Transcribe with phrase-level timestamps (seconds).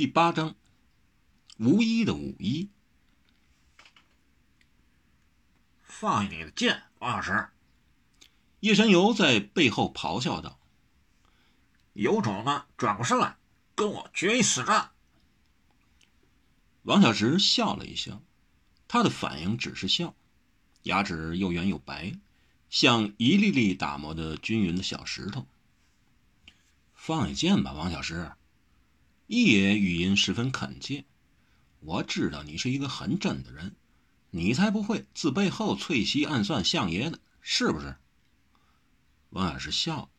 [0.00, 0.54] 第八章，
[1.58, 2.70] 无一的五一。
[5.82, 7.48] 放下你的剑，王小石！
[8.60, 10.58] 叶神游在背后咆哮道
[11.92, 13.36] ：“有种的，转过身来，
[13.74, 14.92] 跟我决一死战！”
[16.84, 18.22] 王小石笑了一笑，
[18.88, 20.14] 他的反应只是笑，
[20.84, 22.14] 牙齿又圆又白，
[22.70, 25.46] 像一粒粒打磨的均匀的小石头。
[26.94, 28.32] 放下剑吧，王小石。
[29.32, 31.04] 一野语音十分恳切
[31.78, 33.76] ：“我知道你是一个很真的人，
[34.30, 37.94] 你才不会自背后吹嘘暗算相爷的，是不是？”
[39.30, 40.10] 王小石笑：“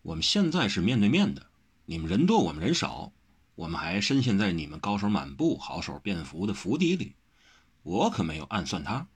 [0.00, 1.46] 我们现在是面对面的，
[1.84, 3.12] 你们人多，我们人少，
[3.54, 7.14] 我们还深陷在你们高手满布、好手便服的府邸里，
[7.82, 9.06] 我可没有暗算他。”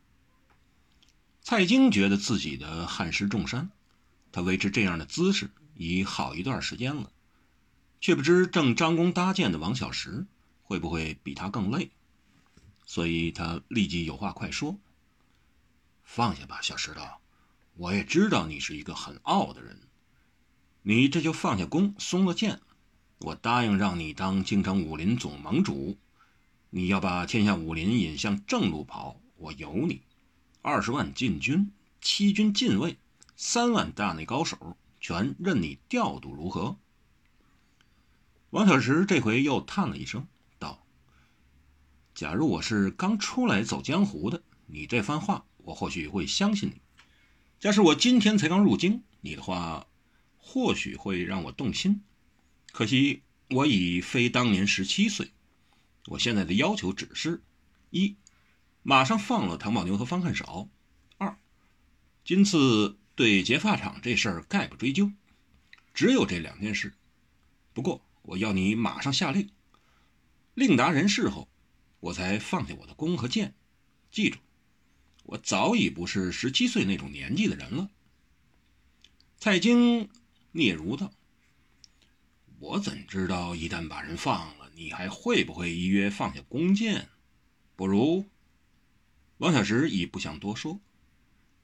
[1.41, 3.71] 蔡京觉得自己的汗湿重山，
[4.31, 7.11] 他维持这样的姿势已好一段时间了。
[8.01, 10.27] 却不知正张弓搭箭的王小石
[10.63, 11.91] 会不会比他更累，
[12.87, 14.79] 所以他立即有话快说
[16.05, 17.03] ：“放下吧，小石头，
[17.75, 19.81] 我也知道你是一个很傲的人，
[20.83, 22.61] 你这就放下弓，松了箭，
[23.19, 25.99] 我答应让你当京城武林总盟主，
[26.71, 30.03] 你要把天下武林引向正路跑，我有你，
[30.63, 32.97] 二十万禁军，七军禁卫，
[33.37, 36.77] 三万大内高手，全任你调度，如何？”
[38.51, 40.27] 王小石这回又叹了一声，
[40.59, 40.83] 道
[42.17, 46.77] ：“假如我是刚出来走江湖的，你这番话我或许会相信你；
[47.61, 49.87] 假使我今天才刚入京，你的话
[50.39, 52.03] 或许会让我动心。
[52.73, 55.31] 可惜我已非当年十七岁，
[56.07, 57.43] 我现在的要求只是：
[57.91, 58.17] 一，
[58.83, 60.71] 马上放了唐宝牛和方汉少；
[61.19, 61.39] 二，
[62.25, 65.13] 今次对劫发厂这事儿概不追究。
[65.93, 66.95] 只有这两件事。
[67.75, 69.49] 不过。”我要你马上下令，
[70.53, 71.49] 令达人事后，
[71.99, 73.55] 我才放下我的弓和箭。
[74.11, 74.39] 记住，
[75.23, 77.89] 我早已不是十七岁那种年纪的人了。
[79.39, 80.11] 蔡京
[80.53, 81.11] 嗫嚅道
[82.61, 87.09] ：“我怎知道一旦把人放了，你还会不会依约放下弓箭？
[87.77, 88.27] 不如……”
[89.39, 90.79] 王小石已不想多说，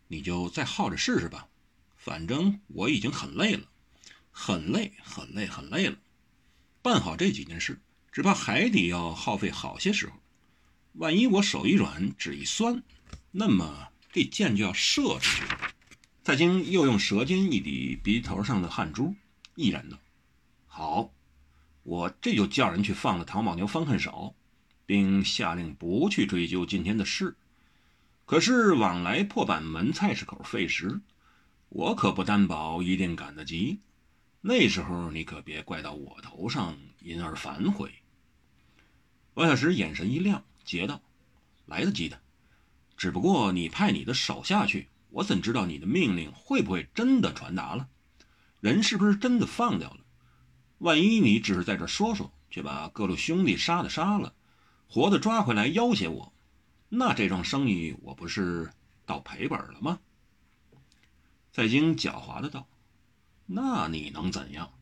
[0.08, 1.46] 你就再耗着试试吧。
[1.98, 3.68] 反正我已经很累了，
[4.30, 5.98] 很累，很累，很累了。
[6.84, 7.80] 办好这几件事，
[8.12, 10.12] 只怕还得要耗费好些时候。
[10.92, 12.82] 万一我手一软，指一酸，
[13.30, 15.44] 那么这箭就要射出去。
[16.22, 19.14] 蔡京又用舌尖一抵鼻头上的汗珠，
[19.54, 19.98] 毅然道
[20.68, 21.10] ：“好，
[21.84, 24.34] 我这就叫人去放了唐宝牛、方恨少，
[24.84, 27.34] 并下令不去追究今天的事。
[28.26, 31.00] 可是往来破板门菜市口费时，
[31.70, 33.80] 我可不担保一定赶得及。”
[34.46, 37.94] 那时候你可别怪到我头上，因而反悔。
[39.32, 41.00] 王小石眼神一亮，接道
[41.64, 42.20] ：“来得及的，
[42.94, 47.88] 只不过你派你的手下去，我怎知道你的命令会不会真的传达了？
[48.60, 50.00] 人是不是真的放掉了？
[50.76, 54.34] 万一你只是在这说说，却把各路兄弟杀的杀了，
[54.86, 56.34] 活的抓回来要挟我，
[56.90, 58.70] 那这桩生意我不是
[59.06, 60.00] 倒赔本了吗？”
[61.50, 62.68] 蔡京狡猾的道。
[63.46, 64.72] 那你能怎样？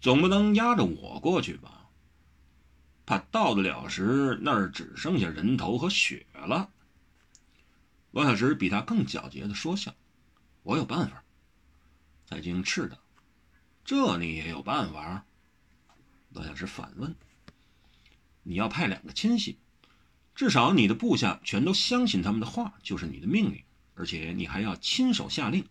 [0.00, 1.88] 总不能压着我过去吧？
[3.06, 6.70] 怕到得了时，那儿只剩下人头和血了。
[8.10, 9.94] 王小石比他更狡黠的说笑
[10.62, 11.24] ：“我有办法。”
[12.26, 12.98] 蔡京斥道
[13.84, 15.24] ：“这你也有办法？”
[16.34, 17.14] 王小石反问
[18.42, 19.56] ：“你要派两个亲信，
[20.34, 23.62] 至少你的部下全都相信他们的话就是你的命令，
[23.94, 25.66] 而且你还要亲手下令。”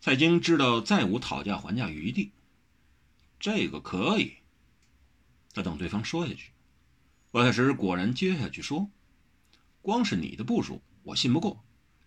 [0.00, 2.30] 蔡京知道再无讨价还价余地，
[3.40, 4.34] 这个可以。
[5.52, 6.52] 他等对方说下去，
[7.32, 8.88] 王小石果然接下去说
[9.82, 11.64] ：“光是你的部署，我信不过。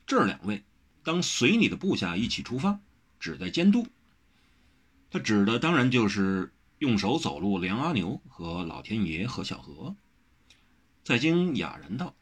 [0.07, 0.63] 这两位
[1.03, 2.79] 当随你的部下一起出发，
[3.19, 3.85] 只在监督。”
[5.11, 9.97] 他指的当然就是用手走路梁阿牛和老天爷何小何。
[11.03, 12.15] 蔡京哑然道：“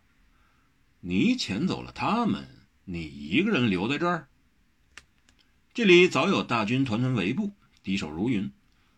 [0.99, 4.27] 你遣走了他们，你一个人留在这儿？”
[5.79, 7.53] 这里早有大军团团围布，
[7.83, 8.51] 敌手如云。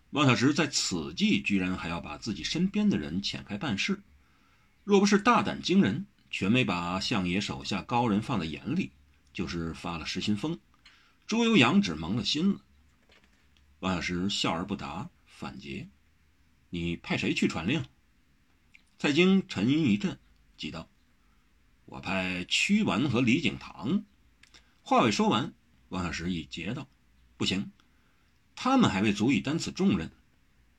[0.10, 4.01] 王小石在此际居然还要把自己身边的人遣开办事，
[4.83, 8.89] 若不是大胆惊人，全没把相爷手下高人放在眼里，
[9.31, 10.60] 就是发了失心疯。
[11.28, 12.62] 朱由阳只蒙了心了。
[13.81, 15.86] 王小石笑而不答，反诘
[16.72, 17.86] ：“你派谁去传令？”
[18.98, 20.18] 蔡京沉吟一阵，
[20.57, 20.89] 急道
[21.86, 24.04] ：“我派屈完和李景堂。”
[24.81, 25.54] 话未说完。
[25.91, 26.88] 王小石已结道
[27.35, 27.69] ：“不行，
[28.55, 30.09] 他们还未足以担此重任。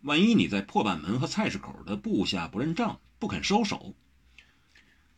[0.00, 3.94] 万一你在破板门和菜市口的部下不认账，不肯收手，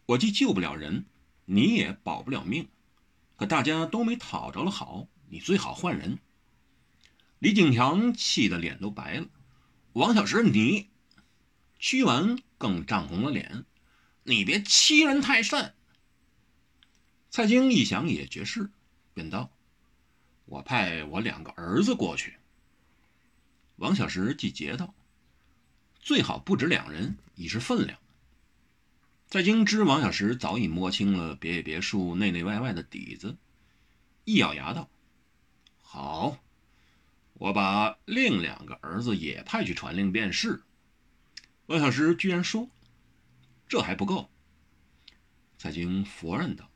[0.06, 1.04] 我既救不了人，
[1.44, 2.68] 你也保不了命。
[3.36, 6.18] 可大家都没讨着了好，你最好换人。”
[7.38, 9.28] 李景强气得脸都白了。
[9.92, 10.88] 王小石，你，
[11.78, 13.64] 屈完更涨红了脸。
[14.24, 15.72] 你别欺人太甚。
[17.30, 18.70] 蔡京一想也觉是，
[19.12, 19.50] 便道
[20.44, 22.36] ：“我派我两个儿子过去。”
[23.76, 24.94] 王小石即结道
[26.00, 27.98] ：“最好不止两人，以示分量。”
[29.28, 33.36] 蔡京知王小石早已摸清了别野别墅内内外外的底子，
[34.24, 34.88] 一咬牙道
[35.82, 36.38] ：“好。”
[37.34, 40.62] 我把另两个儿子也派去传令便是。
[41.66, 42.70] 王小石居然说
[43.66, 44.30] ：“这还不够。”
[45.58, 46.70] 蔡京否认道：“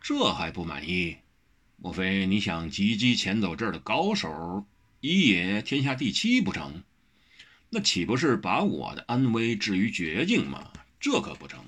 [0.00, 1.18] 这还不满意？
[1.76, 4.66] 莫非你想急急潜走这儿的高手，
[5.00, 6.82] 一野天下第七不成？
[7.68, 10.72] 那岂不是把我的安危置于绝境吗？
[10.98, 11.64] 这可不成！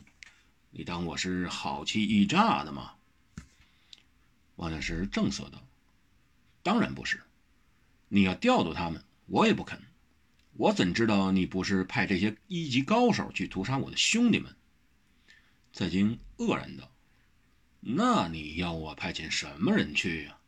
[0.71, 2.93] 你当我是好气易诈的吗？”
[4.57, 5.63] 王小石正色道
[6.63, 7.23] ：“当然不是。”
[8.09, 9.81] 你要调度他们，我也不肯。
[10.55, 14.57] 我怎知道你不是派这些一级高手去屠杀我的兄弟们？
[15.73, 16.91] 蔡京愕然道
[17.81, 20.39] ：“那你要我派遣什么人去呀？”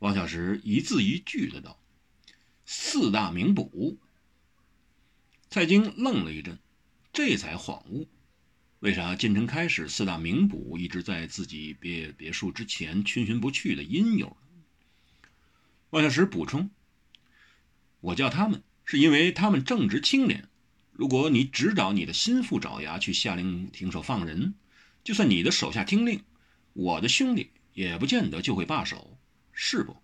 [0.00, 1.78] 王小石一字一句的道
[2.66, 3.98] ：“四大名捕。”
[5.48, 6.58] 蔡京愣了一阵，
[7.12, 8.08] 这才恍悟，
[8.80, 14.36] 为啥进城开始四大名捕一直在自己别别墅之前逡巡不去的因由。
[15.90, 16.70] 王小石补充
[18.00, 20.48] ：“我叫他们，是因为他们正直清廉。
[20.90, 24.54] 如果你只找你的心腹爪牙去下令停手放人，
[25.04, 26.22] 就算你的手下听令，
[26.72, 29.18] 我的兄弟也不见得就会罢手，
[29.52, 29.96] 是不？”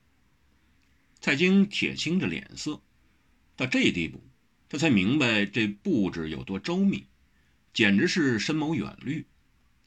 [1.20, 2.80] 蔡京铁青着脸色，
[3.56, 4.22] 到这地步，
[4.68, 7.06] 他才明白这布置有多周密，
[7.72, 9.26] 简直是深谋远虑，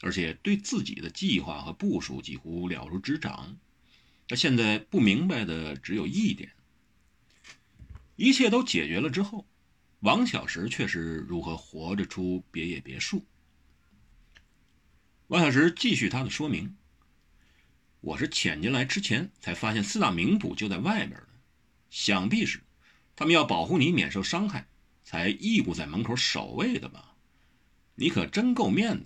[0.02, 3.57] 而且对自己的计划和部署几乎了如指掌。
[4.28, 6.52] 他现在不明白的只有一点：
[8.16, 9.46] 一切都解决了之后，
[10.00, 13.25] 王小石却是如何活着出别野别墅？
[15.31, 16.75] 王小石继续他的说明
[18.01, 21.28] ：“我是潜进来之前才发现四大名捕就在外边的，
[21.89, 22.60] 想必是
[23.16, 24.68] 他们要保护你免受伤害，
[25.06, 27.16] 才义务在门口守卫的吧？
[27.95, 29.06] 你可真够面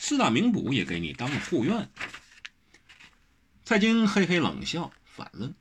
[0.00, 1.88] 四大名捕也给你当了护院。”
[3.62, 5.54] 蔡京嘿嘿冷笑，反问：“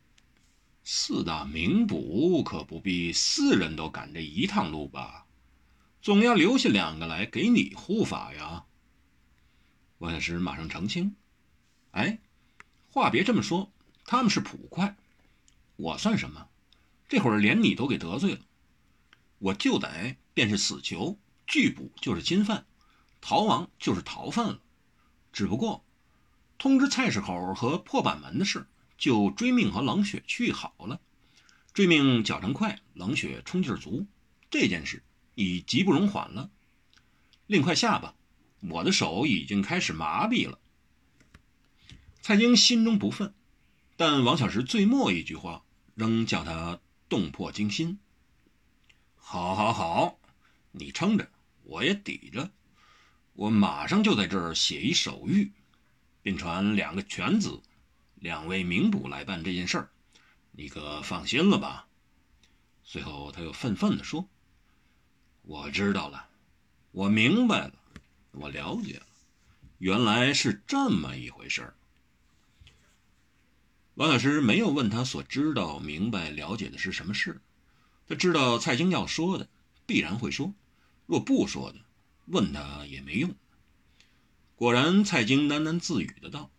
[0.83, 5.27] 四大名捕可不必四人都赶这一趟路吧？
[6.01, 8.65] 总要留下两个来给你护法呀。”
[10.01, 11.15] 王小石马上澄清
[11.94, 12.18] ：“哎，
[12.89, 13.71] 话别这么说，
[14.03, 14.98] 他们是捕快，
[15.75, 16.50] 我算什么？
[17.07, 18.39] 这会儿连你都给得罪了，
[19.38, 22.65] 我就得便是死囚，拒捕就是侵犯，
[23.21, 24.59] 逃亡就是逃犯了。
[25.31, 25.86] 只不过……”
[26.57, 28.68] 通知菜市口和破板门的事，
[28.98, 31.00] 就追命和冷血去好了。
[31.74, 34.07] 追命脚程快，冷血冲劲足，
[34.50, 35.03] 这件事
[35.36, 36.50] 已急不容缓了。
[37.45, 38.15] 另快下吧，
[38.62, 40.60] 我的手已经开始麻痹了。
[42.22, 43.34] 蔡京心中不忿，
[43.98, 45.63] 但王小石最末一句话
[45.96, 46.80] 仍叫他
[47.10, 48.00] 动魄惊心。
[49.16, 50.19] 好，好，好，
[50.72, 51.30] 你撑着，
[51.63, 52.50] 我也抵着。
[53.34, 55.51] 我马上就在这儿写一手谕。
[56.24, 57.63] 并传两个犬子，
[58.13, 59.89] 两位名捕来办这件事儿，
[60.51, 61.88] 你可放心了吧？
[62.84, 64.30] 随后他又愤愤地说
[65.41, 66.30] ：“我知道了，
[66.91, 67.74] 我明白了，
[68.31, 69.05] 我了解了，
[69.77, 71.73] 原来是这么一回事儿。”
[73.95, 77.41] 王老师没有问他所知道、明白、了解的是什么事，
[78.07, 79.47] 他知道蔡京要说的
[79.85, 80.53] 必然会说，
[81.05, 81.79] 若不说的，
[82.27, 83.35] 问他也没用。
[84.55, 86.50] 果然，蔡京喃喃自语的道：“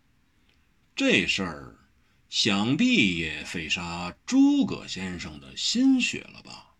[0.95, 1.75] 这事儿，
[2.29, 6.72] 想必也费杀诸葛先生的心血了吧？”